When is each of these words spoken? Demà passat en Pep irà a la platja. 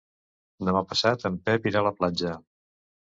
Demà 0.69 0.81
passat 0.93 1.27
en 1.31 1.37
Pep 1.49 1.67
irà 1.73 1.85
a 1.85 1.87
la 1.89 1.93
platja. 2.01 2.33